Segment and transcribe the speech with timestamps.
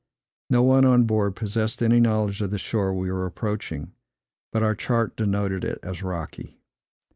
[0.49, 3.93] No one on board possessed any knowledge of the shore we were approaching;
[4.51, 6.59] but our chart denoted it as rocky.